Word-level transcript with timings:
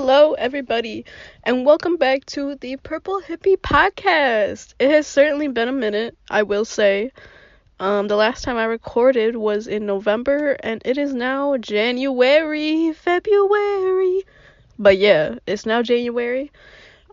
Hello, 0.00 0.32
everybody, 0.32 1.04
and 1.44 1.64
welcome 1.64 1.98
back 1.98 2.24
to 2.26 2.56
the 2.56 2.76
Purple 2.78 3.22
Hippie 3.22 3.56
Podcast. 3.56 4.74
It 4.80 4.90
has 4.90 5.06
certainly 5.06 5.46
been 5.46 5.68
a 5.68 5.72
minute, 5.72 6.18
I 6.28 6.42
will 6.42 6.64
say. 6.64 7.12
Um, 7.78 8.08
the 8.08 8.16
last 8.16 8.42
time 8.42 8.56
I 8.56 8.64
recorded 8.64 9.36
was 9.36 9.68
in 9.68 9.86
November, 9.86 10.56
and 10.64 10.82
it 10.84 10.98
is 10.98 11.14
now 11.14 11.56
January, 11.58 12.92
February. 12.92 14.24
But 14.80 14.98
yeah, 14.98 15.36
it's 15.46 15.64
now 15.64 15.80
January. 15.80 16.50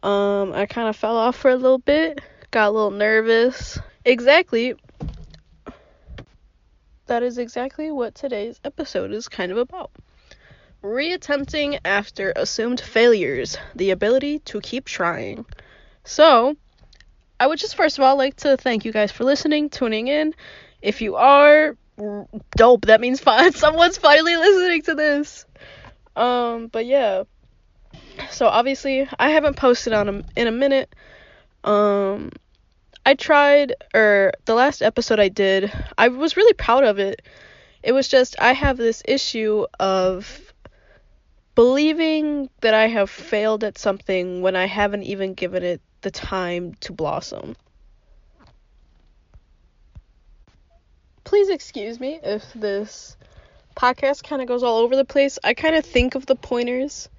Um, 0.02 0.52
I 0.52 0.66
kind 0.66 0.89
of 0.89 0.95
fell 0.95 1.18
off 1.18 1.36
for 1.36 1.52
a 1.52 1.55
little 1.55 1.77
bit, 1.77 2.20
got 2.50 2.70
a 2.70 2.71
little 2.71 2.89
nervous. 2.89 3.77
Exactly. 4.05 4.73
That 7.05 7.21
is 7.21 7.38
exactly 7.38 7.91
what 7.91 8.16
today's 8.16 8.59
episode 8.66 9.11
is 9.11 9.29
kind 9.29 9.52
of 9.52 9.59
about. 9.59 9.91
Reattempting 10.84 11.79
after 11.86 12.34
assumed 12.36 12.81
failures, 12.81 13.58
the 13.76 13.91
ability 13.91 14.39
to 14.39 14.59
keep 14.62 14.85
trying. 14.85 15.45
So, 16.03 16.55
I 17.39 17.48
would 17.48 17.59
just 17.59 17.76
first 17.76 17.98
of 17.98 18.03
all 18.03 18.17
like 18.17 18.35
to 18.38 18.58
thank 18.58 18.86
you 18.86 18.91
guys 18.91 19.12
for 19.12 19.23
listening, 19.23 19.70
tuning 19.70 20.08
in. 20.08 20.34
If 20.81 21.02
you 21.02 21.16
are 21.16 21.77
dope, 22.55 22.86
that 22.86 23.02
means 23.02 23.20
fine. 23.20 23.52
Someone's 23.53 23.98
finally 23.98 24.36
listening 24.36 24.81
to 24.84 24.95
this. 24.95 25.45
Um, 26.16 26.67
but 26.67 26.86
yeah. 26.86 27.23
So 28.30 28.48
obviously, 28.48 29.08
I 29.20 29.30
haven't 29.30 29.58
posted 29.58 29.94
on 29.94 30.09
a, 30.09 30.23
in 30.36 30.48
a 30.48 30.52
minute. 30.52 30.94
Um, 31.63 32.31
I 33.05 33.13
tried, 33.16 33.73
or 33.94 34.34
the 34.45 34.53
last 34.53 34.81
episode 34.81 35.20
I 35.20 35.30
did, 35.30 35.72
I 35.98 36.08
was 36.09 36.38
really 36.38 36.53
proud 36.53 36.84
of 36.84 37.00
it. 37.00 37.22
It 37.84 37.94
was 37.94 38.08
just 38.08 38.36
I 38.39 38.53
have 38.53 38.77
this 38.77 39.02
issue 39.05 39.66
of 39.80 40.51
believing 41.55 42.50
that 42.62 42.73
I 42.73 42.88
have 42.88 43.10
failed 43.10 43.64
at 43.64 43.78
something 43.78 44.42
when 44.42 44.55
I 44.55 44.66
haven't 44.66 45.04
even 45.04 45.34
given 45.34 45.64
it 45.64 45.81
the 46.02 46.12
time 46.12 46.75
to 46.81 46.94
blossom. 46.94 47.56
Please 51.23 51.50
excuse 51.50 52.00
me 52.00 52.20
if 52.23 52.52
this 52.53 53.16
podcast 53.75 54.23
kind 54.23 54.42
of 54.42 54.48
goes 54.48 54.64
all 54.64 54.80
over 54.80 54.95
the 54.95 55.06
place. 55.06 55.40
I 55.44 55.53
kind 55.53 55.75
of 55.75 55.86
think 55.86 56.16
of 56.16 56.25
the 56.25 56.36
pointers 56.36 57.09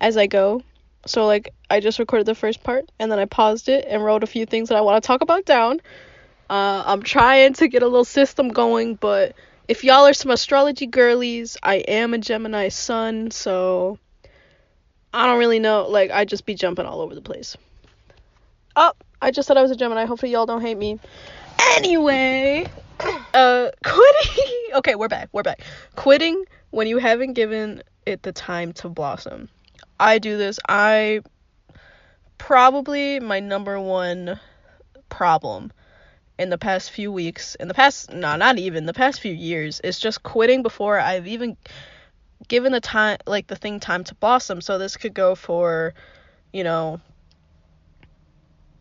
as 0.00 0.16
I 0.16 0.26
go. 0.26 0.62
So, 1.06 1.26
like, 1.26 1.52
I 1.70 1.80
just 1.80 1.98
recorded 1.98 2.26
the 2.26 2.34
first 2.34 2.62
part 2.62 2.90
and 2.98 3.12
then 3.12 3.18
I 3.18 3.26
paused 3.26 3.68
it 3.68 3.84
and 3.88 4.04
wrote 4.04 4.22
a 4.22 4.26
few 4.26 4.46
things 4.46 4.70
that 4.70 4.76
I 4.76 4.80
want 4.80 5.02
to 5.02 5.06
talk 5.06 5.20
about 5.20 5.44
down. 5.44 5.80
Uh, 6.48 6.82
I'm 6.86 7.02
trying 7.02 7.54
to 7.54 7.68
get 7.68 7.82
a 7.82 7.86
little 7.86 8.04
system 8.04 8.48
going, 8.48 8.96
but 8.96 9.34
if 9.68 9.84
y'all 9.84 10.06
are 10.06 10.12
some 10.12 10.30
astrology 10.30 10.86
girlies, 10.86 11.56
I 11.62 11.76
am 11.76 12.14
a 12.14 12.18
Gemini 12.18 12.68
sun, 12.68 13.30
so 13.30 13.98
I 15.12 15.26
don't 15.26 15.38
really 15.38 15.58
know. 15.58 15.86
Like, 15.88 16.10
I 16.10 16.24
just 16.24 16.44
be 16.44 16.54
jumping 16.54 16.86
all 16.86 17.00
over 17.00 17.14
the 17.14 17.22
place. 17.22 17.56
Oh, 18.76 18.92
I 19.22 19.30
just 19.30 19.48
said 19.48 19.56
I 19.56 19.62
was 19.62 19.70
a 19.70 19.76
Gemini. 19.76 20.04
Hopefully, 20.04 20.32
y'all 20.32 20.46
don't 20.46 20.60
hate 20.60 20.76
me. 20.76 20.98
Anyway, 21.76 22.66
uh, 23.34 23.70
quitting. 23.84 24.44
okay, 24.74 24.94
we're 24.96 25.08
back. 25.08 25.28
We're 25.32 25.42
back. 25.42 25.60
Quitting 25.96 26.44
when 26.70 26.86
you 26.86 26.98
haven't 26.98 27.32
given 27.32 27.82
it 28.04 28.22
the 28.22 28.32
time 28.32 28.72
to 28.74 28.88
blossom. 28.88 29.48
I 29.98 30.18
do 30.18 30.36
this. 30.36 30.58
I 30.68 31.20
probably 32.36 33.20
my 33.20 33.40
number 33.40 33.80
one 33.80 34.38
problem 35.08 35.72
in 36.38 36.50
the 36.50 36.58
past 36.58 36.90
few 36.90 37.12
weeks, 37.12 37.54
in 37.56 37.68
the 37.68 37.74
past, 37.74 38.12
no, 38.12 38.36
not 38.36 38.58
even, 38.58 38.86
the 38.86 38.94
past 38.94 39.20
few 39.20 39.32
years, 39.32 39.80
is 39.80 39.98
just 39.98 40.22
quitting 40.22 40.62
before 40.62 40.98
I've 40.98 41.26
even 41.26 41.56
given 42.48 42.72
the 42.72 42.80
time, 42.80 43.18
like 43.26 43.46
the 43.46 43.56
thing 43.56 43.80
time 43.80 44.04
to 44.04 44.14
blossom. 44.16 44.60
So 44.60 44.78
this 44.78 44.96
could 44.96 45.14
go 45.14 45.34
for, 45.34 45.94
you 46.52 46.64
know, 46.64 47.00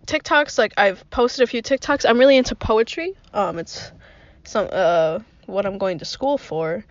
TikToks. 0.05 0.57
Like 0.57 0.73
I've 0.77 1.09
posted 1.09 1.43
a 1.43 1.47
few 1.47 1.61
TikToks. 1.61 2.07
I'm 2.07 2.17
really 2.17 2.37
into 2.37 2.55
poetry. 2.55 3.15
Um, 3.33 3.59
it's 3.59 3.91
some 4.43 4.67
uh 4.71 5.19
what 5.45 5.65
I'm 5.65 5.77
going 5.77 5.99
to 5.99 6.05
school 6.05 6.37
for. 6.37 6.85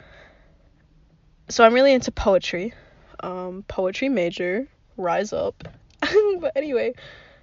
So 1.49 1.65
I'm 1.65 1.75
really 1.75 1.93
into 1.93 2.13
poetry. 2.13 2.73
Um, 3.21 3.65
poetry 3.69 4.09
major, 4.09 4.67
rise 4.97 5.33
up. 5.33 5.69
but 6.41 6.53
anyway, 6.57 6.95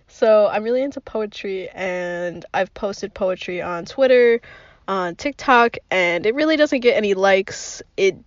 so 0.09 0.47
I'm 0.47 0.63
really 0.63 0.81
into 0.81 0.99
poetry 1.01 1.69
and 1.69 2.45
I've 2.53 2.73
posted 2.73 3.13
poetry 3.13 3.61
on 3.61 3.85
Twitter, 3.85 4.41
on 4.87 5.15
TikTok, 5.15 5.77
and 5.89 6.25
it 6.25 6.35
really 6.35 6.57
doesn't 6.57 6.81
get 6.81 6.97
any 6.97 7.13
likes. 7.13 7.81
It 7.95 8.17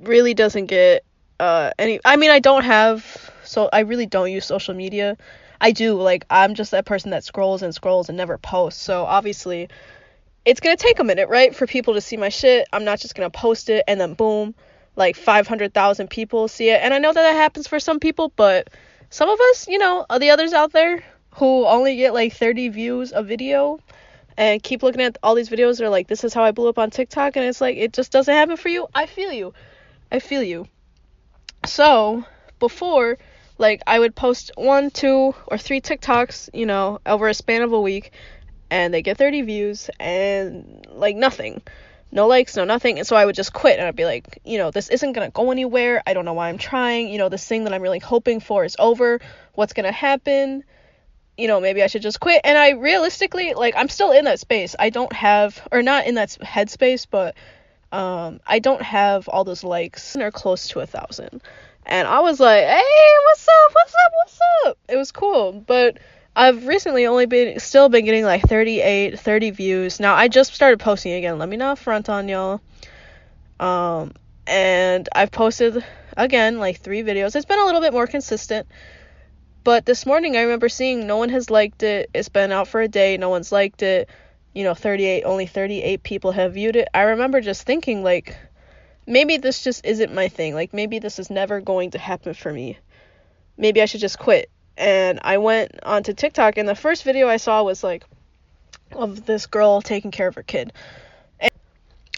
really 0.00 0.34
doesn't 0.34 0.66
get 0.66 1.04
uh 1.40 1.70
any 1.78 2.00
I 2.04 2.16
mean 2.16 2.30
I 2.30 2.38
don't 2.38 2.64
have 2.64 3.30
so 3.44 3.68
I 3.72 3.80
really 3.80 4.06
don't 4.06 4.30
use 4.30 4.44
social 4.44 4.74
media. 4.74 5.16
I 5.60 5.72
do 5.72 5.94
like 5.94 6.26
I'm 6.30 6.54
just 6.54 6.70
that 6.70 6.84
person 6.84 7.10
that 7.10 7.24
scrolls 7.24 7.62
and 7.62 7.74
scrolls 7.74 8.08
and 8.08 8.16
never 8.16 8.38
posts. 8.38 8.82
So 8.82 9.04
obviously 9.04 9.68
it's 10.44 10.60
to 10.76 10.82
take 10.82 11.00
a 11.00 11.04
minute, 11.04 11.28
right, 11.28 11.54
for 11.54 11.66
people 11.66 11.94
to 11.94 12.00
see 12.00 12.16
my 12.16 12.28
shit. 12.28 12.68
I'm 12.72 12.84
not 12.84 13.00
just 13.00 13.16
to 13.28 13.36
post 13.36 13.68
it 13.68 13.84
and 13.88 14.00
then 14.00 14.14
boom, 14.14 14.54
like 14.94 15.16
500,000 15.16 16.08
people 16.08 16.46
see 16.46 16.70
it. 16.70 16.80
And 16.82 16.94
I 16.94 16.98
know 16.98 17.12
that 17.12 17.20
that 17.20 17.34
happens 17.34 17.66
for 17.66 17.80
some 17.80 17.98
people, 17.98 18.32
but 18.36 18.68
some 19.10 19.28
of 19.28 19.40
us, 19.40 19.68
you 19.68 19.78
know, 19.78 20.04
uh, 20.08 20.18
the 20.18 20.30
others 20.30 20.52
out 20.52 20.72
there 20.72 21.02
who 21.32 21.66
only 21.66 21.96
get 21.96 22.14
like 22.14 22.32
30 22.32 22.70
views 22.70 23.12
a 23.14 23.22
video 23.22 23.78
and 24.36 24.62
keep 24.62 24.82
looking 24.82 25.02
at 25.02 25.18
all 25.22 25.34
these 25.34 25.48
videos 25.48 25.78
they're 25.78 25.88
like 25.88 26.08
this 26.08 26.24
is 26.24 26.34
how 26.34 26.42
I 26.42 26.50
blew 26.50 26.68
up 26.68 26.78
on 26.78 26.90
TikTok 26.90 27.36
and 27.36 27.44
it's 27.44 27.60
like 27.60 27.76
it 27.76 27.92
just 27.92 28.12
doesn't 28.12 28.34
happen 28.34 28.56
for 28.56 28.68
you. 28.68 28.86
I 28.94 29.06
feel 29.06 29.32
you. 29.32 29.54
I 30.10 30.18
feel 30.18 30.42
you. 30.42 30.66
So, 31.66 32.24
before 32.58 33.18
like 33.58 33.82
I 33.86 33.98
would 33.98 34.14
post 34.14 34.50
one, 34.56 34.90
two, 34.90 35.34
or 35.46 35.58
three 35.58 35.80
TikToks, 35.80 36.50
you 36.52 36.66
know, 36.66 37.00
over 37.06 37.28
a 37.28 37.34
span 37.34 37.62
of 37.62 37.72
a 37.72 37.80
week 37.80 38.12
and 38.70 38.92
they 38.92 39.02
get 39.02 39.16
30 39.16 39.42
views 39.42 39.90
and 40.00 40.86
like 40.90 41.16
nothing. 41.16 41.62
No 42.12 42.26
likes, 42.28 42.56
no 42.56 42.64
nothing. 42.64 42.98
And 42.98 43.06
so 43.06 43.16
I 43.16 43.24
would 43.24 43.34
just 43.34 43.52
quit 43.52 43.78
and 43.78 43.86
I'd 43.86 43.96
be 43.96 44.04
like, 44.04 44.40
you 44.44 44.58
know, 44.58 44.70
this 44.70 44.88
isn't 44.88 45.12
going 45.12 45.28
to 45.28 45.32
go 45.32 45.50
anywhere. 45.50 46.02
I 46.06 46.14
don't 46.14 46.24
know 46.24 46.32
why 46.32 46.48
I'm 46.48 46.58
trying. 46.58 47.08
You 47.08 47.18
know, 47.18 47.28
this 47.28 47.46
thing 47.46 47.64
that 47.64 47.74
I'm 47.74 47.82
really 47.82 47.98
hoping 47.98 48.40
for 48.40 48.64
is 48.64 48.76
over. 48.78 49.20
What's 49.54 49.72
going 49.72 49.86
to 49.86 49.92
happen? 49.92 50.64
you 51.36 51.48
know, 51.48 51.60
maybe 51.60 51.82
I 51.82 51.86
should 51.86 52.02
just 52.02 52.20
quit. 52.20 52.40
And 52.44 52.56
I 52.56 52.70
realistically, 52.70 53.54
like, 53.54 53.74
I'm 53.76 53.88
still 53.88 54.12
in 54.12 54.24
that 54.24 54.40
space. 54.40 54.74
I 54.78 54.90
don't 54.90 55.12
have, 55.12 55.66
or 55.70 55.82
not 55.82 56.06
in 56.06 56.14
that 56.14 56.30
headspace, 56.40 57.06
but 57.10 57.34
um, 57.92 58.40
I 58.46 58.58
don't 58.58 58.82
have 58.82 59.28
all 59.28 59.44
those 59.44 59.62
likes. 59.62 60.14
They're 60.14 60.30
close 60.30 60.68
to 60.68 60.80
a 60.80 60.86
thousand. 60.86 61.42
And 61.84 62.08
I 62.08 62.20
was 62.20 62.40
like, 62.40 62.64
hey, 62.64 62.82
what's 63.24 63.48
up? 63.48 63.72
What's 63.74 63.94
up? 63.94 64.12
What's 64.14 64.40
up? 64.64 64.78
It 64.88 64.96
was 64.96 65.12
cool. 65.12 65.52
But 65.52 65.98
I've 66.38 66.66
recently 66.66 67.06
only 67.06 67.24
been, 67.24 67.58
still 67.60 67.88
been 67.88 68.04
getting 68.04 68.22
like 68.22 68.42
38, 68.42 69.18
30 69.18 69.50
views. 69.52 69.98
Now, 69.98 70.14
I 70.14 70.28
just 70.28 70.52
started 70.52 70.78
posting 70.78 71.14
again. 71.14 71.38
Let 71.38 71.48
me 71.48 71.56
not 71.56 71.78
front 71.78 72.10
on 72.10 72.28
y'all. 72.28 72.60
Um, 73.58 74.12
and 74.46 75.08
I've 75.14 75.30
posted 75.30 75.82
again 76.14 76.58
like 76.58 76.80
three 76.80 77.02
videos. 77.02 77.34
It's 77.34 77.46
been 77.46 77.58
a 77.58 77.64
little 77.64 77.80
bit 77.80 77.94
more 77.94 78.06
consistent. 78.06 78.68
But 79.64 79.86
this 79.86 80.04
morning 80.04 80.36
I 80.36 80.42
remember 80.42 80.68
seeing 80.68 81.06
no 81.06 81.16
one 81.16 81.30
has 81.30 81.48
liked 81.48 81.82
it. 81.82 82.10
It's 82.12 82.28
been 82.28 82.52
out 82.52 82.68
for 82.68 82.82
a 82.82 82.88
day, 82.88 83.16
no 83.16 83.30
one's 83.30 83.50
liked 83.50 83.82
it. 83.82 84.10
You 84.52 84.62
know, 84.62 84.74
38 84.74 85.24
only 85.24 85.46
38 85.46 86.02
people 86.02 86.32
have 86.32 86.52
viewed 86.52 86.76
it. 86.76 86.88
I 86.92 87.02
remember 87.02 87.40
just 87.40 87.62
thinking 87.62 88.02
like 88.02 88.36
maybe 89.06 89.38
this 89.38 89.64
just 89.64 89.86
isn't 89.86 90.14
my 90.14 90.28
thing. 90.28 90.54
Like 90.54 90.74
maybe 90.74 90.98
this 90.98 91.18
is 91.18 91.30
never 91.30 91.62
going 91.62 91.92
to 91.92 91.98
happen 91.98 92.34
for 92.34 92.52
me. 92.52 92.78
Maybe 93.56 93.80
I 93.80 93.86
should 93.86 94.00
just 94.00 94.18
quit. 94.18 94.50
And 94.76 95.20
I 95.22 95.38
went 95.38 95.72
onto 95.82 96.12
TikTok 96.12 96.58
and 96.58 96.68
the 96.68 96.74
first 96.74 97.02
video 97.02 97.28
I 97.28 97.38
saw 97.38 97.62
was 97.62 97.82
like 97.82 98.04
of 98.92 99.24
this 99.26 99.46
girl 99.46 99.80
taking 99.80 100.10
care 100.10 100.28
of 100.28 100.34
her 100.34 100.42
kid. 100.42 100.72
And 101.40 101.52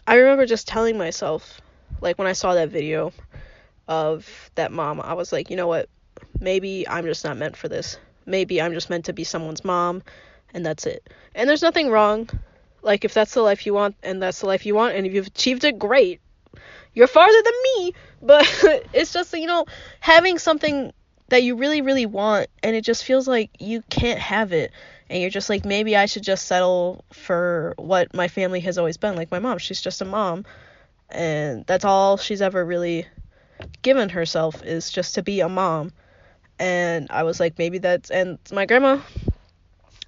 I 0.06 0.16
remember 0.16 0.46
just 0.46 0.66
telling 0.66 0.98
myself 0.98 1.60
like 2.00 2.18
when 2.18 2.26
I 2.26 2.32
saw 2.32 2.54
that 2.54 2.68
video 2.68 3.12
of 3.86 4.50
that 4.54 4.72
mom, 4.72 5.00
I 5.00 5.14
was 5.14 5.32
like, 5.32 5.50
you 5.50 5.56
know 5.56 5.66
what? 5.66 5.88
maybe 6.40 6.86
I'm 6.88 7.04
just 7.04 7.24
not 7.24 7.36
meant 7.36 7.56
for 7.56 7.68
this. 7.68 7.98
Maybe 8.26 8.60
I'm 8.60 8.72
just 8.72 8.90
meant 8.90 9.06
to 9.06 9.12
be 9.12 9.24
someone's 9.24 9.64
mom 9.64 10.02
and 10.54 10.64
that's 10.64 10.86
it. 10.86 11.08
And 11.34 11.48
there's 11.48 11.62
nothing 11.62 11.90
wrong. 11.90 12.28
Like 12.82 13.04
if 13.04 13.14
that's 13.14 13.34
the 13.34 13.42
life 13.42 13.66
you 13.66 13.74
want 13.74 13.96
and 14.02 14.22
that's 14.22 14.40
the 14.40 14.46
life 14.46 14.66
you 14.66 14.74
want 14.74 14.96
and 14.96 15.06
if 15.06 15.12
you've 15.12 15.26
achieved 15.26 15.64
it, 15.64 15.78
great. 15.78 16.20
You're 16.94 17.06
farther 17.06 17.42
than 17.42 17.52
me, 17.62 17.94
but 18.22 18.46
it's 18.92 19.12
just 19.12 19.32
you 19.34 19.46
know 19.46 19.66
having 20.00 20.38
something 20.38 20.92
that 21.28 21.42
you 21.42 21.56
really 21.56 21.80
really 21.80 22.06
want 22.06 22.48
and 22.62 22.74
it 22.74 22.82
just 22.82 23.04
feels 23.04 23.28
like 23.28 23.50
you 23.58 23.82
can't 23.90 24.18
have 24.18 24.52
it 24.52 24.72
and 25.10 25.20
you're 25.20 25.30
just 25.30 25.48
like 25.48 25.64
maybe 25.64 25.96
I 25.96 26.06
should 26.06 26.22
just 26.22 26.46
settle 26.46 27.04
for 27.12 27.74
what 27.76 28.14
my 28.14 28.28
family 28.28 28.60
has 28.60 28.78
always 28.78 28.96
been 28.96 29.16
like 29.16 29.30
my 29.30 29.38
mom 29.38 29.58
she's 29.58 29.80
just 29.80 30.00
a 30.00 30.04
mom 30.04 30.44
and 31.10 31.64
that's 31.66 31.84
all 31.84 32.16
she's 32.16 32.42
ever 32.42 32.64
really 32.64 33.06
given 33.82 34.08
herself 34.08 34.62
is 34.64 34.90
just 34.90 35.14
to 35.14 35.22
be 35.22 35.40
a 35.40 35.48
mom 35.48 35.92
and 36.58 37.06
I 37.10 37.22
was 37.22 37.40
like, 37.40 37.58
maybe 37.58 37.78
that's. 37.78 38.10
And 38.10 38.38
my 38.52 38.66
grandma 38.66 38.98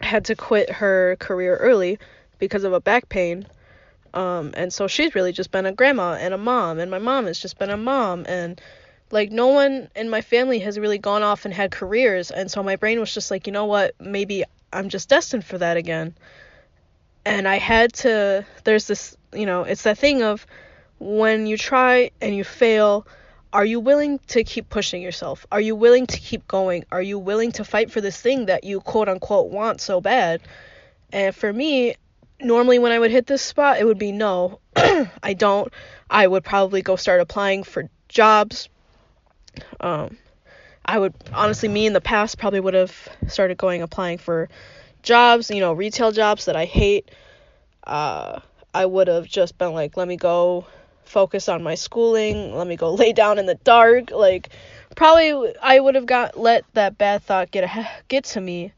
had 0.01 0.25
to 0.27 0.35
quit 0.35 0.71
her 0.71 1.17
career 1.21 1.57
early 1.57 1.99
because 2.39 2.65
of 2.65 2.73
a 2.73 2.81
back 2.81 3.09
pain. 3.09 3.47
Um, 4.13 4.53
and 4.57 4.73
so 4.73 4.89
she's 4.89 5.15
really 5.15 5.33
just 5.33 5.53
been 5.53 5.67
a 5.67 5.73
grandma 5.73 6.15
and 6.15 6.35
a 6.35 6.39
mom, 6.39 6.81
and 6.81 6.91
my 6.91 6.99
mom 6.99 7.27
has 7.27 7.39
just 7.39 7.59
been 7.59 7.71
a 7.71 7.77
mom, 7.77 8.25
and 8.27 8.61
Like 9.11 9.31
no 9.31 9.49
one 9.49 9.91
in 9.97 10.09
my 10.09 10.21
family 10.21 10.61
has 10.61 10.79
really 10.79 10.99
gone 10.99 11.23
off 11.23 11.45
and 11.45 11.53
had 11.53 11.71
careers, 11.71 12.31
and 12.31 12.51
so 12.51 12.63
my 12.63 12.77
brain 12.77 13.01
was 13.01 13.13
just 13.13 13.31
like, 13.31 13.47
you 13.47 13.53
know 13.53 13.67
what, 13.67 13.95
maybe 14.01 14.45
I'm 14.73 14.89
just 14.89 15.09
destined 15.09 15.45
for 15.45 15.59
that 15.59 15.77
again. 15.77 16.15
And 17.25 17.47
I 17.47 17.59
had 17.59 17.93
to 17.95 18.47
there's 18.65 18.87
this, 18.87 19.17
you 19.33 19.47
know, 19.47 19.65
it's 19.65 19.83
that 19.83 19.99
thing 19.99 20.23
of 20.23 20.47
when 20.99 21.47
you 21.47 21.57
try 21.57 22.11
and 22.21 22.37
you 22.37 22.45
fail, 22.45 23.07
are 23.53 23.65
you 23.65 23.81
willing 23.81 24.21
to 24.29 24.45
keep 24.45 24.69
pushing 24.69 25.03
yourself? 25.03 25.47
Are 25.51 25.61
you 25.61 25.75
willing 25.75 26.07
to 26.07 26.21
keep 26.21 26.47
going? 26.47 26.85
Are 26.93 27.03
you 27.03 27.19
willing 27.19 27.53
to 27.53 27.65
fight 27.65 27.91
for 27.91 28.01
this 28.01 28.21
thing 28.21 28.47
that 28.47 28.65
you 28.65 28.81
quote 28.81 29.09
unquote 29.09 29.51
want 29.51 29.81
so 29.81 30.01
bad? 30.01 30.41
And 31.13 31.35
for 31.35 31.53
me, 31.53 31.97
normally 32.41 32.79
when 32.79 32.93
I 32.93 32.99
would 32.99 33.11
hit 33.11 33.27
this 33.27 33.43
spot, 33.43 33.79
it 33.79 33.85
would 33.85 33.99
be 33.99 34.13
no, 34.13 34.61
I 34.77 35.35
don't. 35.37 35.73
I 36.09 36.27
would 36.27 36.45
probably 36.45 36.83
go 36.83 36.97
start 36.97 37.21
applying 37.21 37.65
for 37.65 37.89
jobs. 38.09 38.69
Um, 39.81 40.17
I 40.85 40.99
would 40.99 41.15
honestly, 41.33 41.69
me 41.69 41.87
in 41.87 41.93
the 41.93 42.01
past 42.01 42.39
probably 42.39 42.61
would 42.61 42.75
have 42.75 43.09
started 43.29 43.59
going 43.59 43.83
applying 43.83 44.19
for 44.19 44.49
jobs, 45.03 45.51
you 45.51 45.61
know, 45.61 45.73
retail 45.73 46.13
jobs 46.13 46.47
that 46.47 46.57
I 46.57 46.65
hate. 46.65 47.11
Uh, 47.85 48.41
I 48.75 48.87
would 48.87 49.09
have 49.09 49.27
just 49.27 49.59
been 49.59 49.73
like, 49.73 49.97
let 49.97 50.09
me 50.09 50.17
go 50.17 50.67
focus 51.05 51.49
on 51.49 51.63
my 51.63 51.75
schooling, 51.75 52.55
let 52.55 52.67
me 52.67 52.77
go 52.77 52.95
lay 52.95 53.13
down 53.13 53.39
in 53.39 53.47
the 53.47 53.57
dark. 53.57 54.11
Like, 54.11 54.51
probably 54.97 55.55
I 55.63 55.79
would 55.79 55.95
have 55.95 56.07
got 56.07 56.39
let 56.39 56.65
that 56.75 56.99
bad 56.99 57.23
thought 57.23 57.51
get 57.51 57.65
a, 57.65 57.89
get 58.09 58.25
to 58.25 58.41
me 58.41 58.73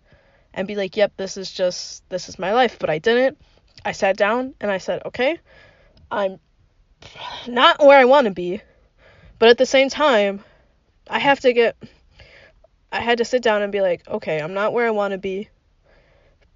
and 0.54 0.68
be 0.68 0.76
like, 0.76 0.96
yep, 0.96 1.12
this 1.16 1.36
is 1.36 1.50
just 1.50 2.08
this 2.08 2.28
is 2.28 2.38
my 2.38 2.52
life. 2.52 2.78
But 2.78 2.90
I 2.90 2.98
didn't. 2.98 3.38
I 3.84 3.92
sat 3.92 4.16
down 4.16 4.54
and 4.60 4.70
I 4.70 4.78
said, 4.78 5.02
okay, 5.06 5.38
I'm 6.10 6.38
not 7.48 7.80
where 7.80 7.98
I 7.98 8.04
want 8.04 8.26
to 8.26 8.30
be, 8.30 8.60
but 9.38 9.48
at 9.48 9.58
the 9.58 9.66
same 9.66 9.88
time, 9.88 10.44
I 11.08 11.18
have 11.18 11.40
to 11.40 11.52
get. 11.52 11.76
I 12.90 13.00
had 13.00 13.18
to 13.18 13.24
sit 13.24 13.42
down 13.42 13.62
and 13.62 13.72
be 13.72 13.80
like, 13.80 14.06
okay, 14.06 14.40
I'm 14.40 14.52
not 14.52 14.72
where 14.72 14.86
I 14.86 14.90
want 14.90 15.12
to 15.12 15.18
be, 15.18 15.48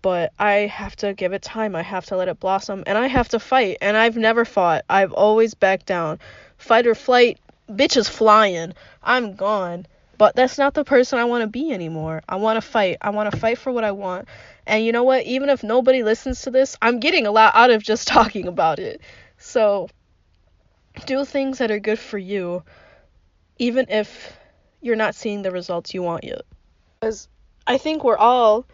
but 0.02 0.32
I 0.38 0.66
have 0.66 0.94
to 0.96 1.14
give 1.14 1.32
it 1.32 1.43
time. 1.43 1.75
I 1.75 1.82
have 1.82 2.06
to 2.06 2.16
let 2.16 2.28
it 2.28 2.38
blossom, 2.38 2.84
and 2.87 2.98
I 2.98 3.06
have 3.06 3.28
to 3.31 3.40
fight. 3.40 3.78
And 3.81 3.96
I've 3.96 4.16
never 4.16 4.44
fought. 4.44 4.84
I've 4.88 5.12
always 5.12 5.54
backed 5.54 5.87
down. 5.87 6.19
Fight 6.58 6.87
or 6.87 6.94
flight, 6.94 7.38
bitch 7.69 7.96
is 7.96 8.08
flying. 8.08 8.75
I'm 9.02 9.34
gone. 9.34 9.87
But 10.19 10.34
that's 10.34 10.56
not 10.56 10.75
the 10.75 10.84
person 10.84 11.19
I 11.19 11.25
want 11.25 11.43
to 11.43 11.46
be 11.46 11.72
anymore. 11.72 12.22
I 12.28 12.37
want 12.37 12.56
to 12.56 12.62
fight. 12.62 12.96
I 13.02 13.10
want 13.10 13.31
to 13.31 13.38
fight 13.38 13.58
for 13.58 13.70
what 13.70 13.84
I 13.84 13.93
want. 13.93 14.28
And 14.66 14.84
you 14.84 14.93
know 14.93 15.04
what? 15.04 15.25
Even 15.25 15.50
if 15.50 15.62
nobody 15.62 16.02
listens 16.02 16.43
to 16.43 16.50
this, 16.50 16.76
I'm 16.81 17.00
getting 17.00 17.26
a 17.26 17.31
lot 17.31 17.54
out 17.54 17.70
of 17.70 17.82
just 17.82 18.08
talking 18.08 18.46
about 18.46 18.78
it. 18.78 19.00
So 19.38 19.88
do 21.04 21.25
things 21.25 21.58
that 21.58 21.70
are 21.70 21.78
good 21.78 21.98
for 21.98 22.16
you, 22.16 22.62
even 23.58 23.87
if 23.88 24.37
you're 24.81 24.97
not 24.97 25.14
seeing 25.14 25.43
the 25.43 25.50
results 25.50 25.94
you 25.94 26.03
want 26.03 26.25
yet. 26.25 26.43
Because 27.00 27.29
I 27.67 27.79
think 27.79 28.05
we're 28.05 28.17
all, 28.17 28.67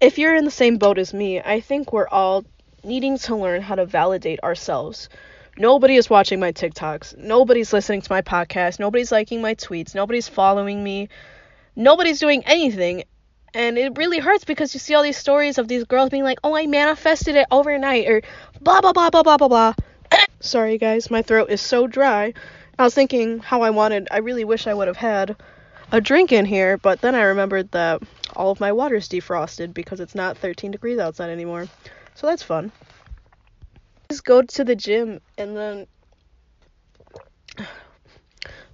if 0.00 0.18
you're 0.18 0.34
in 0.34 0.44
the 0.44 0.50
same 0.50 0.78
boat 0.78 0.98
as 0.98 1.14
me, 1.14 1.40
I 1.40 1.60
think 1.60 1.92
we're 1.92 2.08
all 2.08 2.44
needing 2.84 3.18
to 3.18 3.36
learn 3.36 3.62
how 3.62 3.74
to 3.74 3.86
validate 3.86 4.42
ourselves. 4.42 5.08
Nobody 5.56 5.96
is 5.96 6.08
watching 6.08 6.40
my 6.40 6.52
TikToks. 6.52 7.18
Nobody's 7.18 7.72
listening 7.72 8.02
to 8.02 8.12
my 8.12 8.22
podcast. 8.22 8.78
Nobody's 8.78 9.12
liking 9.12 9.42
my 9.42 9.54
tweets. 9.54 9.94
Nobody's 9.94 10.28
following 10.28 10.82
me. 10.82 11.08
Nobody's 11.76 12.20
doing 12.20 12.42
anything. 12.46 13.04
And 13.52 13.76
it 13.76 13.98
really 13.98 14.20
hurts 14.20 14.44
because 14.44 14.72
you 14.74 14.80
see 14.80 14.94
all 14.94 15.02
these 15.02 15.16
stories 15.16 15.58
of 15.58 15.66
these 15.66 15.84
girls 15.84 16.10
being 16.10 16.22
like, 16.22 16.38
oh, 16.44 16.54
I 16.54 16.66
manifested 16.66 17.34
it 17.34 17.46
overnight, 17.50 18.08
or 18.08 18.22
blah, 18.60 18.80
blah, 18.80 18.92
blah, 18.92 19.10
blah, 19.10 19.22
blah, 19.22 19.36
blah, 19.36 19.48
blah. 19.48 19.74
Sorry, 20.40 20.78
guys, 20.78 21.10
my 21.10 21.22
throat 21.22 21.50
is 21.50 21.60
so 21.60 21.86
dry. 21.86 22.32
I 22.80 22.84
was 22.84 22.94
thinking 22.94 23.40
how 23.40 23.60
I 23.60 23.68
wanted, 23.68 24.08
I 24.10 24.20
really 24.20 24.46
wish 24.46 24.66
I 24.66 24.72
would 24.72 24.88
have 24.88 24.96
had 24.96 25.36
a 25.92 26.00
drink 26.00 26.32
in 26.32 26.46
here, 26.46 26.78
but 26.78 27.02
then 27.02 27.14
I 27.14 27.24
remembered 27.24 27.70
that 27.72 28.02
all 28.34 28.50
of 28.50 28.58
my 28.58 28.72
water's 28.72 29.06
defrosted 29.06 29.74
because 29.74 30.00
it's 30.00 30.14
not 30.14 30.38
13 30.38 30.70
degrees 30.70 30.98
outside 30.98 31.28
anymore. 31.28 31.68
So 32.14 32.26
that's 32.26 32.42
fun. 32.42 32.72
Just 34.08 34.24
go 34.24 34.40
to 34.40 34.64
the 34.64 34.74
gym 34.74 35.20
and 35.36 35.54
then 35.54 35.86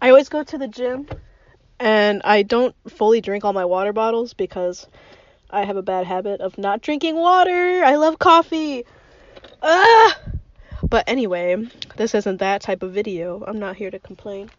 I 0.01 0.11
always 0.11 0.29
go 0.29 0.45
to 0.45 0.57
the 0.57 0.69
gym 0.69 1.09
and 1.81 2.23
I 2.23 2.45
don't 2.45 2.77
fully 2.89 3.21
drink 3.21 3.45
all 3.45 3.53
my 3.53 3.65
water 3.65 3.93
bottles 3.93 4.35
because 4.35 4.87
I 5.51 5.65
have 5.65 5.77
a 5.77 5.83
bad 5.83 6.07
habit 6.07 6.41
of 6.41 6.59
not 6.59 6.81
drinking 6.81 7.17
water. 7.17 7.83
I 7.85 7.97
love 7.97 8.21
coffee. 8.21 8.85
Ah! 9.61 10.17
But 10.89 11.05
anyway, 11.09 11.57
this 11.97 12.15
isn't 12.15 12.39
that 12.39 12.63
type 12.63 12.83
of 12.83 12.93
video. 12.93 13.43
I'm 13.47 13.59
not 13.59 13.77
here 13.77 13.91
to 13.91 13.99
complain. 13.99 14.51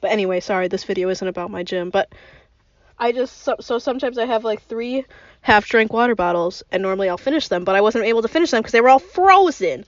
But 0.00 0.10
anyway, 0.10 0.40
sorry, 0.40 0.68
this 0.68 0.84
video 0.84 1.08
isn't 1.08 1.26
about 1.26 1.50
my 1.50 1.62
gym. 1.62 1.90
But 1.90 2.12
I 2.98 3.12
just, 3.12 3.38
so, 3.38 3.56
so 3.60 3.78
sometimes 3.78 4.18
I 4.18 4.26
have 4.26 4.44
like 4.44 4.62
three 4.62 5.04
half 5.40 5.68
drink 5.68 5.92
water 5.92 6.14
bottles, 6.14 6.62
and 6.72 6.82
normally 6.82 7.08
I'll 7.08 7.16
finish 7.16 7.48
them, 7.48 7.64
but 7.64 7.76
I 7.76 7.80
wasn't 7.80 8.04
able 8.04 8.22
to 8.22 8.28
finish 8.28 8.50
them 8.50 8.60
because 8.60 8.72
they 8.72 8.80
were 8.80 8.88
all 8.88 8.98
frozen. 8.98 9.84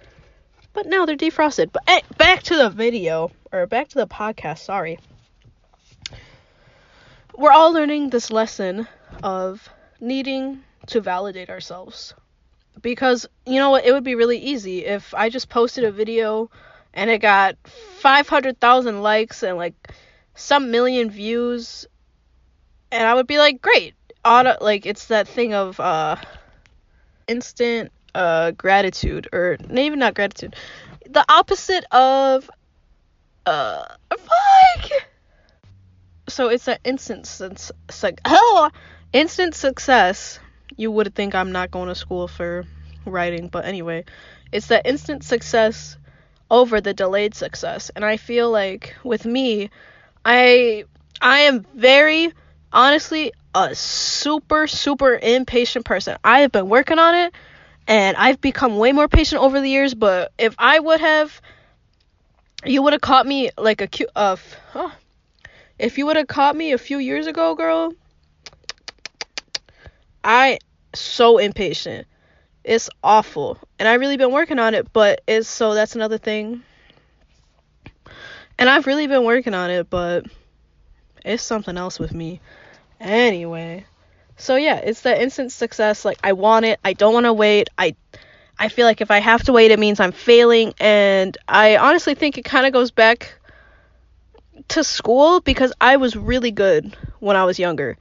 But 0.72 0.86
now 0.86 1.06
they're 1.06 1.16
defrosted. 1.16 1.72
But 1.72 1.82
eh, 1.88 2.00
back 2.16 2.44
to 2.44 2.56
the 2.56 2.70
video, 2.70 3.32
or 3.52 3.66
back 3.66 3.88
to 3.88 3.98
the 3.98 4.06
podcast, 4.06 4.58
sorry. 4.58 5.00
We're 7.36 7.50
all 7.50 7.72
learning 7.72 8.10
this 8.10 8.30
lesson 8.30 8.86
of 9.22 9.68
needing 10.00 10.62
to 10.88 11.00
validate 11.00 11.50
ourselves. 11.50 12.14
Because, 12.80 13.26
you 13.46 13.56
know 13.56 13.70
what, 13.70 13.84
it 13.84 13.92
would 13.92 14.04
be 14.04 14.14
really 14.14 14.38
easy 14.38 14.84
if 14.84 15.12
I 15.14 15.28
just 15.28 15.48
posted 15.48 15.84
a 15.84 15.92
video 15.92 16.50
and 16.94 17.10
it 17.10 17.18
got 17.18 17.56
500,000 18.00 19.02
likes 19.02 19.42
and 19.42 19.56
like 19.56 19.74
some 20.34 20.70
million 20.70 21.10
views 21.10 21.86
and 22.92 23.04
I 23.04 23.14
would 23.14 23.26
be 23.26 23.38
like, 23.38 23.62
great. 23.62 23.94
Auto 24.24 24.56
like 24.60 24.84
it's 24.84 25.06
that 25.06 25.26
thing 25.26 25.54
of 25.54 25.80
uh 25.80 26.16
instant 27.26 27.90
uh 28.14 28.50
gratitude 28.50 29.28
or 29.32 29.56
maybe 29.66 29.96
not 29.96 30.14
gratitude. 30.14 30.54
The 31.08 31.24
opposite 31.26 31.84
of 31.90 32.50
uh 33.46 33.84
fuck. 34.10 34.90
So 36.28 36.48
it's 36.48 36.68
an 36.68 36.78
instant 36.84 37.26
sense 37.26 37.72
oh, 38.26 38.70
instant 39.14 39.54
success. 39.54 40.38
You 40.76 40.90
would 40.90 41.14
think 41.14 41.34
I'm 41.34 41.52
not 41.52 41.70
going 41.70 41.88
to 41.88 41.94
school 41.94 42.28
for 42.28 42.64
writing, 43.04 43.48
but 43.48 43.64
anyway, 43.64 44.04
it's 44.52 44.68
that 44.68 44.86
instant 44.86 45.24
success 45.24 45.96
over 46.50 46.80
the 46.80 46.94
delayed 46.94 47.34
success. 47.34 47.90
And 47.94 48.04
I 48.04 48.16
feel 48.16 48.50
like 48.50 48.94
with 49.04 49.24
me, 49.24 49.70
I 50.24 50.84
I 51.20 51.40
am 51.40 51.64
very 51.74 52.32
honestly 52.72 53.32
a 53.54 53.74
super 53.74 54.66
super 54.66 55.18
impatient 55.20 55.84
person. 55.84 56.16
I 56.24 56.40
have 56.40 56.52
been 56.52 56.68
working 56.68 56.98
on 56.98 57.14
it 57.14 57.34
and 57.86 58.16
I've 58.16 58.40
become 58.40 58.76
way 58.78 58.92
more 58.92 59.08
patient 59.08 59.42
over 59.42 59.60
the 59.60 59.68
years, 59.68 59.94
but 59.94 60.32
if 60.38 60.54
I 60.58 60.78
would 60.78 61.00
have 61.00 61.40
you 62.64 62.82
would 62.82 62.92
have 62.92 63.02
caught 63.02 63.26
me 63.26 63.50
like 63.56 63.80
a 63.80 63.86
cute 63.86 64.10
uh 64.14 64.36
huh, 64.72 64.90
if 65.78 65.98
you 65.98 66.06
would 66.06 66.16
have 66.16 66.28
caught 66.28 66.54
me 66.54 66.72
a 66.72 66.78
few 66.78 66.98
years 66.98 67.26
ago, 67.26 67.54
girl, 67.54 67.94
I 70.22 70.58
so 70.94 71.38
impatient. 71.38 72.06
It's 72.64 72.90
awful. 73.02 73.58
And 73.78 73.88
I 73.88 73.94
really 73.94 74.16
been 74.16 74.32
working 74.32 74.58
on 74.58 74.74
it, 74.74 74.92
but 74.92 75.22
it's 75.26 75.48
so 75.48 75.74
that's 75.74 75.94
another 75.94 76.18
thing. 76.18 76.62
And 78.58 78.68
I've 78.68 78.86
really 78.86 79.06
been 79.06 79.24
working 79.24 79.54
on 79.54 79.70
it, 79.70 79.88
but 79.88 80.26
it's 81.24 81.42
something 81.42 81.76
else 81.76 81.98
with 81.98 82.12
me. 82.12 82.40
Anyway. 83.00 83.86
So 84.36 84.56
yeah, 84.56 84.76
it's 84.76 85.02
the 85.02 85.20
instant 85.20 85.52
success. 85.52 86.04
Like 86.04 86.18
I 86.22 86.32
want 86.32 86.66
it. 86.66 86.80
I 86.84 86.92
don't 86.92 87.14
want 87.14 87.26
to 87.26 87.32
wait. 87.32 87.68
I 87.78 87.94
I 88.58 88.68
feel 88.68 88.86
like 88.86 89.00
if 89.00 89.10
I 89.10 89.18
have 89.18 89.42
to 89.44 89.52
wait, 89.52 89.70
it 89.70 89.78
means 89.78 90.00
I'm 90.00 90.12
failing. 90.12 90.74
And 90.78 91.36
I 91.48 91.76
honestly 91.76 92.14
think 92.14 92.36
it 92.36 92.44
kind 92.44 92.66
of 92.66 92.72
goes 92.72 92.90
back 92.90 93.34
to 94.68 94.84
school 94.84 95.40
because 95.40 95.72
I 95.80 95.96
was 95.96 96.16
really 96.16 96.50
good 96.50 96.96
when 97.20 97.36
I 97.36 97.44
was 97.44 97.58
younger. 97.58 97.96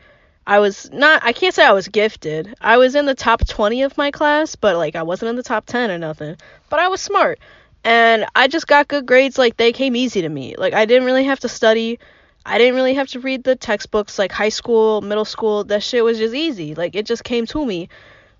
I 0.50 0.58
was 0.58 0.92
not 0.92 1.24
I 1.24 1.32
can't 1.32 1.54
say 1.54 1.64
I 1.64 1.74
was 1.74 1.88
gifted. 1.88 2.56
I 2.60 2.78
was 2.78 2.96
in 2.96 3.06
the 3.06 3.14
top 3.14 3.46
20 3.48 3.84
of 3.84 3.96
my 4.00 4.10
class, 4.10 4.56
but 4.56 4.78
like 4.78 4.96
I 4.96 5.04
wasn't 5.04 5.30
in 5.30 5.36
the 5.36 5.44
top 5.44 5.68
10 5.68 5.92
or 5.92 6.00
nothing. 6.00 6.38
But 6.70 6.80
I 6.80 6.88
was 6.88 7.02
smart. 7.02 7.38
And 7.84 8.26
I 8.36 8.48
just 8.48 8.66
got 8.66 8.88
good 8.88 9.06
grades 9.06 9.38
like 9.38 9.58
they 9.58 9.72
came 9.72 9.96
easy 9.96 10.24
to 10.24 10.30
me. 10.30 10.56
Like 10.58 10.74
I 10.74 10.86
didn't 10.86 11.06
really 11.06 11.26
have 11.26 11.40
to 11.42 11.50
study. 11.50 12.00
I 12.48 12.58
didn't 12.58 12.74
really 12.74 12.96
have 12.96 13.10
to 13.10 13.20
read 13.20 13.44
the 13.44 13.56
textbooks 13.56 14.18
like 14.18 14.32
high 14.32 14.50
school, 14.50 15.02
middle 15.02 15.24
school. 15.24 15.66
That 15.66 15.84
shit 15.84 16.04
was 16.04 16.18
just 16.18 16.34
easy. 16.34 16.74
Like 16.74 16.96
it 16.96 17.06
just 17.06 17.24
came 17.24 17.46
to 17.46 17.64
me. 17.64 17.90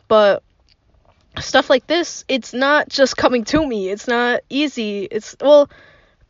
But 0.08 0.42
stuff 1.40 1.70
like 1.70 1.86
this, 1.86 2.26
it's 2.28 2.56
not 2.56 2.90
just 2.90 3.18
coming 3.18 3.44
to 3.46 3.68
me. 3.68 3.88
It's 3.88 4.08
not 4.08 4.42
easy. 4.50 5.04
It's 5.04 5.36
well 5.40 5.70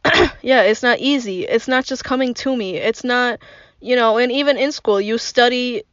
yeah, 0.42 0.64
it's 0.64 0.84
not 0.84 1.00
easy. 1.00 1.46
It's 1.46 1.70
not 1.70 1.86
just 1.86 2.04
coming 2.04 2.34
to 2.34 2.54
me. 2.54 2.76
It's 2.76 3.06
not, 3.06 3.40
you 3.82 3.96
know, 3.96 4.18
and 4.18 4.32
even 4.32 4.58
in 4.58 4.72
school, 4.72 5.00
you 5.00 5.18
study 5.18 5.84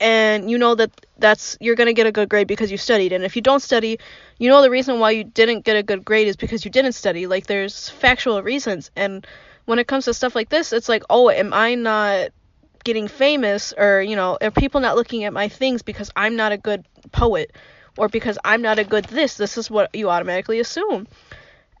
and 0.00 0.50
you 0.50 0.58
know 0.58 0.74
that 0.74 0.90
that's 1.18 1.56
you're 1.60 1.76
going 1.76 1.86
to 1.86 1.92
get 1.92 2.06
a 2.06 2.12
good 2.12 2.28
grade 2.28 2.48
because 2.48 2.70
you 2.70 2.76
studied. 2.76 3.12
And 3.12 3.24
if 3.24 3.36
you 3.36 3.42
don't 3.42 3.60
study, 3.60 3.98
you 4.38 4.48
know 4.48 4.62
the 4.62 4.70
reason 4.70 4.98
why 4.98 5.12
you 5.12 5.24
didn't 5.24 5.64
get 5.64 5.76
a 5.76 5.82
good 5.82 6.04
grade 6.04 6.26
is 6.28 6.36
because 6.36 6.64
you 6.64 6.70
didn't 6.70 6.92
study. 6.92 7.26
Like 7.26 7.46
there's 7.46 7.88
factual 7.88 8.42
reasons 8.42 8.90
and 8.96 9.26
when 9.64 9.78
it 9.78 9.86
comes 9.86 10.06
to 10.06 10.14
stuff 10.14 10.34
like 10.34 10.48
this, 10.48 10.72
it's 10.72 10.88
like, 10.88 11.04
oh, 11.08 11.30
am 11.30 11.52
I 11.52 11.74
not 11.74 12.30
getting 12.84 13.06
famous 13.06 13.72
or, 13.76 14.02
you 14.02 14.16
know, 14.16 14.36
are 14.40 14.50
people 14.50 14.80
not 14.80 14.96
looking 14.96 15.24
at 15.24 15.32
my 15.32 15.48
things 15.48 15.82
because 15.82 16.10
I'm 16.16 16.36
not 16.36 16.52
a 16.52 16.58
good 16.58 16.84
poet 17.12 17.52
or 17.96 18.08
because 18.08 18.38
I'm 18.44 18.62
not 18.62 18.78
a 18.78 18.84
good 18.84 19.04
this? 19.04 19.36
This 19.36 19.56
is 19.56 19.70
what 19.70 19.94
you 19.94 20.10
automatically 20.10 20.58
assume 20.58 21.06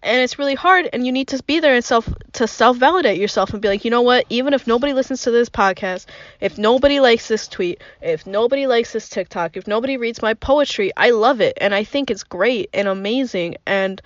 and 0.02 0.20
it's 0.20 0.38
really 0.38 0.54
hard 0.54 0.88
and 0.92 1.06
you 1.06 1.12
need 1.12 1.28
to 1.28 1.42
be 1.44 1.60
there 1.60 1.74
and 1.74 1.84
self 1.84 2.08
to 2.32 2.46
self 2.46 2.76
validate 2.76 3.18
yourself 3.18 3.52
and 3.52 3.62
be 3.62 3.68
like 3.68 3.84
you 3.84 3.90
know 3.90 4.02
what? 4.02 4.26
Even 4.28 4.54
if 4.54 4.66
nobody 4.66 4.92
listens 4.92 5.22
to 5.22 5.30
this 5.30 5.48
podcast 5.48 6.06
if 6.40 6.58
nobody 6.58 7.00
likes 7.00 7.28
this 7.28 7.48
tweet 7.48 7.80
if 8.00 8.26
nobody 8.26 8.66
likes 8.66 8.92
this 8.92 9.08
tiktok 9.08 9.56
if 9.56 9.66
nobody 9.66 9.96
reads 9.96 10.22
my 10.22 10.34
poetry 10.34 10.92
i 10.96 11.10
love 11.10 11.40
it 11.40 11.56
and 11.60 11.74
i 11.74 11.84
think 11.84 12.10
it's 12.10 12.24
great 12.24 12.68
and 12.74 12.88
amazing 12.88 13.56
and 13.66 14.02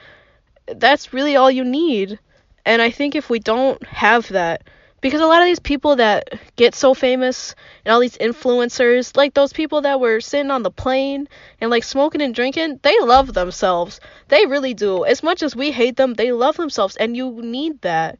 that's 0.67 1.13
really 1.13 1.37
all 1.37 1.51
you 1.51 1.65
need. 1.65 2.19
And 2.65 2.83
i 2.83 2.91
think 2.91 3.15
if 3.15 3.31
we 3.31 3.39
don't 3.39 3.83
have 3.87 4.29
that 4.29 4.63
because 5.07 5.21
a 5.21 5.27
lot 5.27 5.41
of 5.41 5.47
these 5.47 5.61
people 5.61 5.95
that 5.95 6.29
get 6.57 6.75
so 6.75 6.93
famous 6.93 7.55
and 7.85 7.93
all 7.93 8.01
these 8.01 8.19
influencers 8.19 9.17
like 9.17 9.35
those 9.35 9.53
people 9.53 9.83
that 9.83 10.01
were 10.01 10.21
sitting 10.21 10.51
on 10.51 10.65
the 10.65 10.71
plane 10.71 11.29
and 11.61 11.71
like 11.71 11.85
smoking 11.85 12.21
and 12.21 12.35
drinking 12.35 12.81
they 12.83 12.99
love 12.99 13.33
themselves. 13.33 14.01
They 14.27 14.47
really 14.47 14.75
do. 14.75 15.05
As 15.05 15.23
much 15.23 15.45
as 15.45 15.55
we 15.55 15.71
hate 15.71 15.95
them 15.95 16.15
they 16.15 16.33
love 16.33 16.57
themselves. 16.57 16.97
And 16.97 17.17
you 17.17 17.41
need 17.41 17.83
that 17.83 18.19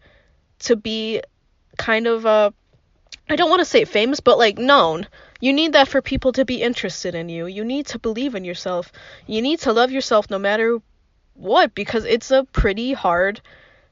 to 0.61 0.77
be 0.77 1.23
kind 1.77 2.07
of 2.07 2.25
uh 2.25 2.53
i 3.29 3.35
don't 3.35 3.51
want 3.51 3.61
to 3.61 3.65
say 3.65 3.85
famous 3.85 4.21
but 4.21 4.39
like 4.39 4.57
known. 4.57 5.09
You 5.41 5.53
need 5.53 5.73
that 5.73 5.89
for 5.89 6.01
people 6.01 6.31
to 6.35 6.45
be 6.45 6.63
interested 6.63 7.17
in 7.17 7.29
you. 7.29 7.47
You 7.47 7.65
need 7.65 7.87
to 7.87 7.99
believe 7.99 8.37
in 8.37 8.45
yourself. 8.45 8.93
You 9.27 9.43
need 9.43 9.59
to 9.61 9.73
love 9.73 9.91
yourself 9.91 10.31
no 10.31 10.39
matter 10.39 10.79
what 11.35 11.75
because 11.75 12.05
it's 12.05 12.31
a 12.31 12.45
pretty 12.45 12.93
hard 12.93 13.41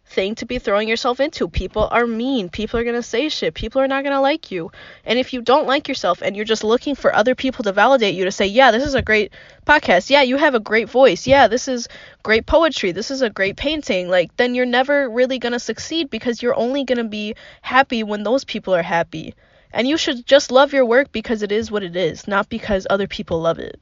thing 0.07 0.35
to 0.37 0.47
be 0.47 0.59
throwing 0.59 0.89
yourself 0.89 1.21
into. 1.21 1.49
People 1.49 1.89
are 1.91 2.07
mean. 2.07 2.49
People 2.49 2.79
are 2.79 2.85
going 2.85 2.95
to 2.95 3.03
say 3.03 3.29
shit. 3.29 3.55
People 3.55 3.81
are 3.81 3.89
not 3.89 4.05
going 4.05 4.15
to 4.15 4.21
like 4.21 4.51
you. 4.51 4.71
And 5.05 5.19
if 5.19 5.33
you 5.33 5.41
don't 5.41 5.67
like 5.67 5.89
yourself 5.89 6.23
and 6.23 6.37
you're 6.37 6.45
just 6.45 6.65
looking 6.65 6.95
for 6.95 7.15
other 7.15 7.35
people 7.35 7.65
to 7.65 7.73
validate 7.73 8.15
you 8.15 8.25
to 8.25 8.33
say, 8.33 8.47
yeah, 8.47 8.71
this 8.71 8.85
is 8.85 8.95
a 8.95 9.03
great 9.03 9.33
podcast. 9.67 10.11
Yeah, 10.11 10.23
you 10.23 10.37
have 10.37 10.55
a 10.55 10.61
great 10.61 10.89
voice. 10.89 11.27
Yeah, 11.27 11.49
this 11.49 11.69
is 11.69 11.89
great 12.23 12.47
poetry. 12.47 12.93
This 12.93 13.11
is 13.11 13.23
a 13.23 13.31
great 13.31 13.57
painting. 13.57 14.09
Like, 14.09 14.37
then 14.37 14.55
you're 14.55 14.67
never 14.67 15.09
really 15.09 15.39
going 15.39 15.53
to 15.53 15.59
succeed 15.61 16.11
because 16.11 16.43
you're 16.43 16.57
only 16.57 16.85
going 16.85 16.99
to 16.99 17.05
be 17.05 17.35
happy 17.63 18.03
when 18.03 18.23
those 18.23 18.45
people 18.45 18.75
are 18.75 18.83
happy. 18.83 19.35
And 19.73 19.89
you 19.89 19.97
should 19.97 20.25
just 20.25 20.53
love 20.53 20.73
your 20.73 20.85
work 20.85 21.11
because 21.11 21.43
it 21.43 21.51
is 21.51 21.71
what 21.71 21.83
it 21.83 21.97
is, 21.97 22.29
not 22.29 22.49
because 22.49 22.87
other 22.89 23.09
people 23.09 23.41
love 23.41 23.59
it. 23.59 23.81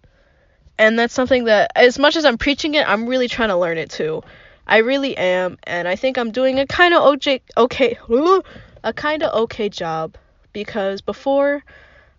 And 0.79 0.99
that's 0.99 1.13
something 1.13 1.45
that, 1.45 1.73
as 1.77 1.99
much 1.99 2.17
as 2.17 2.25
I'm 2.25 2.39
preaching 2.39 2.75
it, 2.75 2.89
I'm 2.89 3.07
really 3.07 3.29
trying 3.29 3.51
to 3.51 3.57
learn 3.57 3.77
it 3.77 3.91
too 3.91 4.23
I 4.67 4.79
really 4.79 5.17
am, 5.17 5.59
and 5.65 5.89
I 5.89 5.97
think 5.97 6.17
I'm 6.17 6.31
doing 6.31 6.59
a 6.59 6.67
kind 6.67 6.95
of 6.95 7.03
okay, 7.15 7.43
okay, 7.57 7.99
a 8.85 8.93
kind 8.93 9.23
of 9.23 9.35
okay 9.43 9.69
job 9.69 10.17
because 10.53 11.01
before 11.01 11.65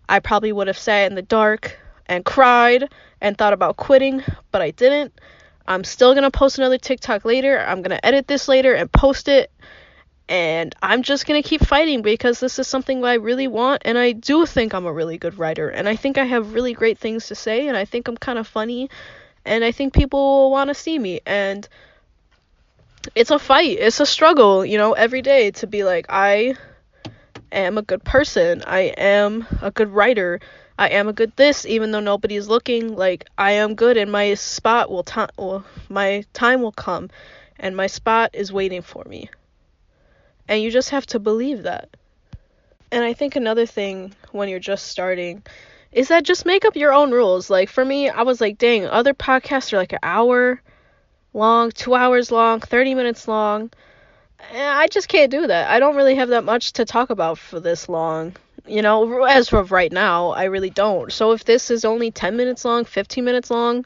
I 0.08 0.18
probably 0.20 0.52
would 0.52 0.66
have 0.66 0.78
sat 0.78 1.10
in 1.10 1.14
the 1.14 1.22
dark 1.22 1.78
and 2.06 2.24
cried 2.24 2.92
and 3.20 3.36
thought 3.36 3.52
about 3.52 3.76
quitting, 3.76 4.22
but 4.50 4.60
I 4.60 4.70
didn't. 4.70 5.18
I'm 5.66 5.84
still 5.84 6.14
gonna 6.14 6.30
post 6.30 6.58
another 6.58 6.76
TikTok 6.78 7.24
later. 7.24 7.58
I'm 7.58 7.80
gonna 7.80 8.00
edit 8.02 8.28
this 8.28 8.48
later 8.48 8.74
and 8.74 8.92
post 8.92 9.28
it. 9.28 9.50
And 10.28 10.74
I'm 10.82 11.02
just 11.02 11.26
gonna 11.26 11.42
keep 11.42 11.62
fighting 11.62 12.02
because 12.02 12.40
this 12.40 12.58
is 12.58 12.66
something 12.66 13.04
I 13.04 13.14
really 13.14 13.48
want, 13.48 13.82
and 13.84 13.98
I 13.98 14.12
do 14.12 14.46
think 14.46 14.74
I'm 14.74 14.86
a 14.86 14.92
really 14.92 15.18
good 15.18 15.38
writer, 15.38 15.68
and 15.68 15.88
I 15.88 15.96
think 15.96 16.18
I 16.18 16.24
have 16.24 16.54
really 16.54 16.72
great 16.72 16.98
things 16.98 17.26
to 17.28 17.34
say, 17.34 17.68
and 17.68 17.76
I 17.76 17.84
think 17.84 18.08
I'm 18.08 18.16
kind 18.16 18.38
of 18.38 18.46
funny, 18.46 18.88
and 19.44 19.64
I 19.64 19.72
think 19.72 19.92
people 19.92 20.18
will 20.20 20.50
want 20.50 20.68
to 20.68 20.74
see 20.74 20.98
me. 20.98 21.20
And 21.26 21.68
it's 23.14 23.30
a 23.30 23.38
fight. 23.38 23.78
It's 23.78 24.00
a 24.00 24.06
struggle, 24.06 24.64
you 24.64 24.78
know, 24.78 24.92
every 24.92 25.22
day 25.22 25.50
to 25.52 25.66
be 25.66 25.84
like 25.84 26.06
I 26.08 26.54
am 27.52 27.78
a 27.78 27.82
good 27.82 28.04
person. 28.04 28.62
I 28.66 28.80
am 28.96 29.46
a 29.62 29.70
good 29.70 29.88
writer. 29.88 30.40
I 30.78 30.88
am 30.88 31.08
a 31.08 31.12
good 31.12 31.32
this 31.36 31.64
even 31.66 31.90
though 31.90 32.00
nobody's 32.00 32.48
looking. 32.48 32.96
Like 32.96 33.26
I 33.38 33.52
am 33.52 33.74
good 33.74 33.96
and 33.96 34.10
my 34.10 34.34
spot 34.34 34.90
will 34.90 35.04
time 35.04 35.30
well, 35.36 35.64
my 35.88 36.24
time 36.32 36.62
will 36.62 36.72
come 36.72 37.10
and 37.58 37.76
my 37.76 37.86
spot 37.86 38.30
is 38.32 38.52
waiting 38.52 38.82
for 38.82 39.04
me. 39.04 39.30
And 40.48 40.62
you 40.62 40.70
just 40.70 40.90
have 40.90 41.06
to 41.06 41.18
believe 41.18 41.62
that. 41.62 41.88
And 42.90 43.02
I 43.02 43.12
think 43.12 43.36
another 43.36 43.66
thing 43.66 44.14
when 44.32 44.48
you're 44.48 44.58
just 44.58 44.88
starting 44.88 45.42
is 45.90 46.08
that 46.08 46.24
just 46.24 46.44
make 46.44 46.64
up 46.64 46.76
your 46.76 46.92
own 46.92 47.12
rules. 47.12 47.48
Like 47.48 47.68
for 47.68 47.84
me, 47.84 48.08
I 48.08 48.22
was 48.22 48.40
like, 48.40 48.58
dang, 48.58 48.86
other 48.86 49.14
podcasts 49.14 49.72
are 49.72 49.76
like 49.76 49.92
an 49.92 50.00
hour 50.02 50.60
long, 51.34 51.70
two 51.72 51.94
hours 51.94 52.30
long, 52.30 52.60
30 52.60 52.94
minutes 52.94 53.28
long. 53.28 53.70
Eh, 54.52 54.68
I 54.68 54.86
just 54.86 55.08
can't 55.08 55.30
do 55.30 55.46
that. 55.46 55.70
I 55.70 55.78
don't 55.80 55.96
really 55.96 56.14
have 56.14 56.28
that 56.30 56.44
much 56.44 56.74
to 56.74 56.84
talk 56.84 57.10
about 57.10 57.38
for 57.38 57.60
this 57.60 57.88
long. 57.88 58.34
You 58.66 58.80
know, 58.80 59.24
as 59.24 59.52
of 59.52 59.72
right 59.72 59.92
now, 59.92 60.30
I 60.30 60.44
really 60.44 60.70
don't. 60.70 61.12
So 61.12 61.32
if 61.32 61.44
this 61.44 61.70
is 61.70 61.84
only 61.84 62.10
10 62.10 62.36
minutes 62.36 62.64
long, 62.64 62.86
15 62.86 63.24
minutes 63.24 63.50
long, 63.50 63.84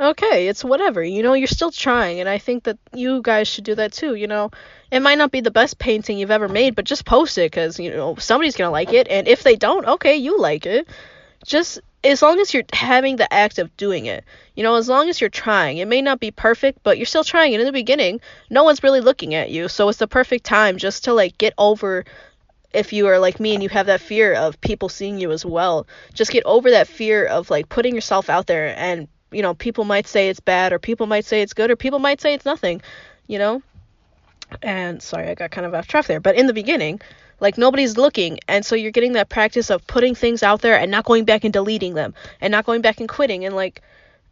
okay, 0.00 0.48
it's 0.48 0.64
whatever. 0.64 1.02
You 1.02 1.22
know, 1.22 1.34
you're 1.34 1.46
still 1.46 1.70
trying, 1.70 2.20
and 2.20 2.28
I 2.28 2.38
think 2.38 2.64
that 2.64 2.78
you 2.94 3.20
guys 3.20 3.48
should 3.48 3.64
do 3.64 3.74
that 3.74 3.92
too. 3.92 4.14
You 4.14 4.26
know, 4.26 4.50
it 4.90 5.00
might 5.00 5.18
not 5.18 5.32
be 5.32 5.40
the 5.40 5.50
best 5.50 5.78
painting 5.78 6.18
you've 6.18 6.30
ever 6.30 6.48
made, 6.48 6.74
but 6.74 6.84
just 6.84 7.04
post 7.04 7.36
it 7.36 7.50
because, 7.50 7.78
you 7.78 7.90
know, 7.90 8.14
somebody's 8.16 8.56
going 8.56 8.68
to 8.68 8.72
like 8.72 8.92
it. 8.92 9.08
And 9.08 9.28
if 9.28 9.42
they 9.42 9.56
don't, 9.56 9.86
okay, 9.86 10.16
you 10.16 10.38
like 10.38 10.64
it. 10.66 10.88
Just 11.44 11.80
as 12.06 12.22
long 12.22 12.40
as 12.40 12.54
you're 12.54 12.64
having 12.72 13.16
the 13.16 13.32
act 13.32 13.58
of 13.58 13.76
doing 13.76 14.06
it, 14.06 14.24
you 14.54 14.62
know, 14.62 14.76
as 14.76 14.88
long 14.88 15.08
as 15.08 15.20
you're 15.20 15.30
trying, 15.30 15.78
it 15.78 15.88
may 15.88 16.02
not 16.02 16.20
be 16.20 16.30
perfect, 16.30 16.82
but 16.82 16.98
you're 16.98 17.06
still 17.06 17.24
trying. 17.24 17.54
And 17.54 17.60
in 17.60 17.66
the 17.66 17.72
beginning, 17.72 18.20
no 18.50 18.64
one's 18.64 18.82
really 18.82 19.00
looking 19.00 19.34
at 19.34 19.50
you, 19.50 19.68
so 19.68 19.88
it's 19.88 19.98
the 19.98 20.06
perfect 20.06 20.44
time 20.44 20.76
just 20.76 21.04
to 21.04 21.12
like 21.12 21.38
get 21.38 21.54
over. 21.58 22.04
If 22.72 22.92
you 22.92 23.06
are 23.06 23.18
like 23.18 23.40
me 23.40 23.54
and 23.54 23.62
you 23.62 23.68
have 23.70 23.86
that 23.86 24.00
fear 24.00 24.34
of 24.34 24.60
people 24.60 24.88
seeing 24.88 25.18
you 25.18 25.32
as 25.32 25.46
well, 25.46 25.86
just 26.12 26.30
get 26.30 26.44
over 26.44 26.70
that 26.70 26.88
fear 26.88 27.24
of 27.24 27.48
like 27.50 27.68
putting 27.68 27.94
yourself 27.94 28.28
out 28.28 28.46
there 28.46 28.74
and 28.76 29.08
you 29.32 29.42
know, 29.42 29.54
people 29.54 29.84
might 29.84 30.06
say 30.06 30.28
it's 30.28 30.40
bad 30.40 30.72
or 30.72 30.78
people 30.78 31.06
might 31.06 31.24
say 31.24 31.42
it's 31.42 31.52
good 31.52 31.70
or 31.70 31.76
people 31.76 31.98
might 31.98 32.20
say 32.20 32.34
it's 32.34 32.44
nothing, 32.44 32.80
you 33.26 33.38
know? 33.38 33.62
And 34.62 35.02
sorry, 35.02 35.28
I 35.28 35.34
got 35.34 35.50
kind 35.50 35.66
of 35.66 35.74
off 35.74 35.88
track 35.88 36.06
there, 36.06 36.20
but 36.20 36.36
in 36.36 36.46
the 36.46 36.54
beginning, 36.54 37.00
like 37.40 37.58
nobody's 37.58 37.96
looking, 37.96 38.38
and 38.48 38.64
so 38.64 38.74
you're 38.74 38.92
getting 38.92 39.12
that 39.12 39.28
practice 39.28 39.70
of 39.70 39.86
putting 39.86 40.14
things 40.14 40.42
out 40.42 40.62
there 40.62 40.78
and 40.78 40.90
not 40.90 41.04
going 41.04 41.24
back 41.24 41.44
and 41.44 41.52
deleting 41.52 41.94
them 41.94 42.14
and 42.40 42.50
not 42.50 42.64
going 42.64 42.80
back 42.80 43.00
and 43.00 43.08
quitting 43.08 43.44
and 43.44 43.54
like 43.54 43.82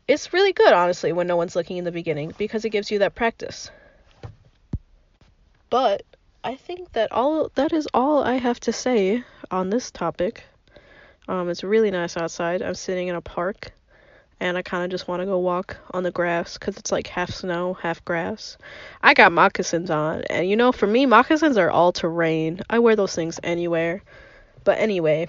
it's 0.07 0.33
really 0.33 0.53
good 0.53 0.73
honestly 0.73 1.13
when 1.13 1.27
no 1.27 1.37
one's 1.37 1.57
looking 1.57 1.77
in 1.77 1.85
the 1.85 1.93
beginning 1.93 2.33
because 2.37 2.65
it 2.65 2.71
gives 2.71 2.91
you 2.91 2.99
that 3.01 3.15
practice. 3.15 3.71
But 5.71 6.03
I 6.43 6.57
think 6.57 6.93
that 6.93 7.11
all 7.11 7.51
that 7.55 7.73
is 7.73 7.89
all 7.95 8.23
I 8.23 8.35
have 8.35 8.61
to 8.61 8.73
say 8.73 9.25
on 9.51 9.71
this 9.71 9.91
topic. 9.91 10.45
Um, 11.27 11.49
it's 11.49 11.65
really 11.65 11.91
nice 11.91 12.17
outside. 12.17 12.63
I'm 12.63 12.75
sitting 12.75 13.09
in 13.09 13.15
a 13.15 13.21
park 13.21 13.73
and 14.41 14.59
I 14.59 14.63
kind 14.63 14.85
of 14.85 14.91
just 14.91 15.09
want 15.09 15.21
to 15.21 15.27
go 15.27 15.39
walk 15.39 15.77
on 15.93 16.03
the 16.03 16.11
grass 16.11 16.59
because 16.59 16.77
it's 16.77 16.93
like 16.93 17.07
half 17.07 17.31
snow, 17.31 17.75
half 17.75 18.05
grass. 18.05 18.59
I 19.03 19.15
got 19.15 19.33
moccasins 19.33 19.91
on, 19.91 20.23
and 20.25 20.49
you 20.49 20.57
know, 20.57 20.73
for 20.73 20.87
me, 20.87 21.07
moccasins 21.07 21.57
are 21.57 21.71
all 21.71 21.93
terrain. 21.93 22.61
I 22.69 22.79
wear 22.79 22.97
those 22.97 23.15
things 23.15 23.39
anywhere. 23.43 24.03
But 24.65 24.79
anyway, 24.79 25.29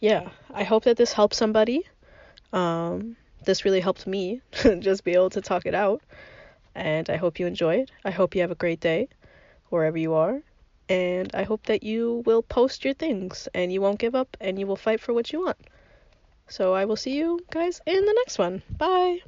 yeah, 0.00 0.28
I 0.52 0.64
hope 0.64 0.84
that 0.84 0.96
this 0.96 1.12
helps 1.12 1.36
somebody. 1.36 1.86
Um, 2.52 3.16
this 3.44 3.64
really 3.64 3.80
helped 3.80 4.06
me 4.06 4.40
just 4.80 5.04
be 5.04 5.12
able 5.12 5.30
to 5.30 5.40
talk 5.40 5.66
it 5.66 5.74
out. 5.74 6.02
And 6.74 7.08
I 7.10 7.16
hope 7.16 7.40
you 7.40 7.46
enjoyed. 7.46 7.90
I 8.04 8.10
hope 8.10 8.34
you 8.34 8.42
have 8.42 8.50
a 8.50 8.56
great 8.56 8.80
day 8.80 9.08
wherever 9.70 9.98
you 9.98 10.14
are. 10.14 10.42
And 10.88 11.30
I 11.34 11.44
hope 11.44 11.66
that 11.66 11.82
you 11.82 12.22
will 12.26 12.42
post 12.42 12.84
your 12.84 12.94
things 12.94 13.48
and 13.54 13.72
you 13.72 13.80
won't 13.80 13.98
give 13.98 14.14
up 14.14 14.36
and 14.40 14.58
you 14.58 14.66
will 14.66 14.76
fight 14.76 15.00
for 15.00 15.12
what 15.12 15.32
you 15.32 15.44
want. 15.44 15.56
So 16.50 16.74
I 16.74 16.84
will 16.84 16.96
see 16.96 17.16
you 17.16 17.40
guys 17.50 17.80
in 17.86 18.04
the 18.04 18.12
next 18.12 18.38
one. 18.38 18.62
Bye. 18.76 19.20